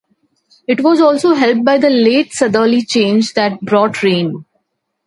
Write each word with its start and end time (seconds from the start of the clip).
It 0.67 0.81
was 0.81 0.99
also 0.99 1.35
helped 1.35 1.63
by 1.63 1.75
a 1.75 1.87
late 1.87 2.33
Southerly 2.33 2.83
Change 2.85 3.35
that 3.35 3.61
brought 3.61 4.01
rain. 4.01 4.43